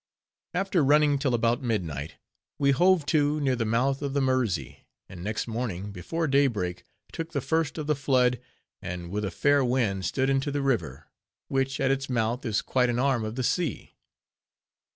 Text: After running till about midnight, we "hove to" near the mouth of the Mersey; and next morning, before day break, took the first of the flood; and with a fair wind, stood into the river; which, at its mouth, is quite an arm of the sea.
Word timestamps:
After 0.55 0.83
running 0.83 1.19
till 1.19 1.35
about 1.35 1.61
midnight, 1.61 2.15
we 2.57 2.71
"hove 2.71 3.05
to" 3.05 3.39
near 3.39 3.55
the 3.55 3.65
mouth 3.67 4.01
of 4.01 4.13
the 4.15 4.19
Mersey; 4.19 4.87
and 5.07 5.23
next 5.23 5.47
morning, 5.47 5.91
before 5.91 6.25
day 6.25 6.47
break, 6.47 6.83
took 7.11 7.33
the 7.33 7.39
first 7.39 7.77
of 7.77 7.85
the 7.85 7.93
flood; 7.95 8.39
and 8.81 9.11
with 9.11 9.23
a 9.23 9.29
fair 9.29 9.63
wind, 9.63 10.05
stood 10.05 10.27
into 10.27 10.49
the 10.49 10.63
river; 10.63 11.05
which, 11.49 11.79
at 11.79 11.91
its 11.91 12.09
mouth, 12.09 12.43
is 12.47 12.63
quite 12.63 12.89
an 12.89 12.97
arm 12.97 13.23
of 13.23 13.35
the 13.35 13.43
sea. 13.43 13.93